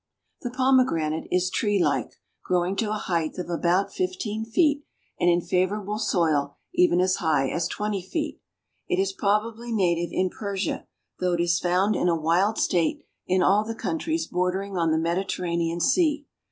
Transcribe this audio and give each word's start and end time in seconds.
_)The 0.41 0.49
Pomegranate 0.49 1.27
is 1.29 1.51
tree 1.51 1.77
like, 1.79 2.13
growing 2.43 2.75
to 2.77 2.89
a 2.89 2.93
height 2.95 3.37
of 3.37 3.51
about 3.51 3.93
fifteen 3.93 4.43
feet 4.45 4.83
and 5.19 5.29
in 5.29 5.41
favorable 5.41 5.99
soil 5.99 6.55
even 6.73 6.99
as 6.99 7.17
high 7.17 7.49
as 7.49 7.67
twenty 7.67 8.01
feet. 8.01 8.41
It 8.87 8.99
is 8.99 9.13
probably 9.13 9.71
native 9.71 10.09
in 10.11 10.31
Persia, 10.31 10.87
though 11.19 11.33
it 11.33 11.39
is 11.41 11.59
found 11.59 11.95
in 11.95 12.09
a 12.09 12.19
wild 12.19 12.57
state 12.57 13.05
in 13.27 13.43
all 13.43 13.63
the 13.63 13.75
countries 13.75 14.25
bordering 14.25 14.75
on 14.75 14.89
the 14.89 14.97
Mediterranean 14.97 15.79
Sea. 15.79 16.25